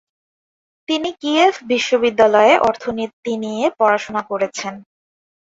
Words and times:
তিনি 0.89 1.09
কিয়েভ 1.21 1.53
বিশ্ববিদ্যালয়ে 1.71 2.53
অর্থনীতি 2.61 3.33
নিয়ে 3.43 3.65
পড়াশোনা 3.79 4.21
করেছেন। 4.29 4.73